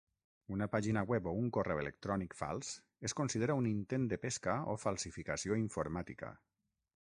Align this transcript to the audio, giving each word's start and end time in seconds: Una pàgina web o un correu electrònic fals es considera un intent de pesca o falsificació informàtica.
Una 0.53 0.67
pàgina 0.75 1.01
web 1.11 1.27
o 1.31 1.33
un 1.41 1.51
correu 1.57 1.81
electrònic 1.81 2.33
fals 2.39 2.71
es 3.09 3.15
considera 3.21 3.59
un 3.63 3.69
intent 3.73 4.09
de 4.15 4.21
pesca 4.25 4.57
o 4.75 4.77
falsificació 4.87 5.63
informàtica. 5.67 6.35